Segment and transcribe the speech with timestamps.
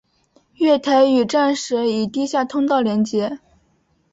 [0.55, 3.37] 月台与站舍以地下通道连结。